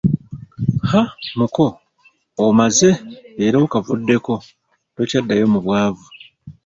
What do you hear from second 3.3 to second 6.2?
era okavuddeko, tokyaddayo mu bwavu